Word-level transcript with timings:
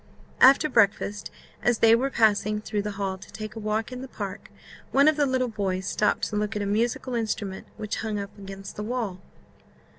After 0.39 0.67
breakfast, 0.67 1.29
as 1.61 1.77
they 1.77 1.93
were 1.93 2.09
passing 2.09 2.59
through 2.59 2.81
the 2.81 2.93
hall 2.97 3.19
to 3.19 3.31
take 3.31 3.55
a 3.55 3.59
walk 3.59 3.91
in 3.91 4.01
the 4.01 4.07
park, 4.07 4.49
one 4.91 5.07
of 5.07 5.15
the 5.15 5.27
little 5.27 5.47
boys 5.47 5.85
stopped 5.85 6.23
to 6.29 6.35
look 6.35 6.55
at 6.55 6.63
a 6.63 6.65
musical 6.65 7.13
instrument 7.13 7.67
which 7.77 7.97
hung 7.97 8.17
up 8.17 8.35
against 8.35 8.77
the 8.77 8.83
wall. 8.83 9.21